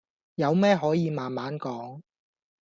[0.33, 2.01] 有咩可以慢慢講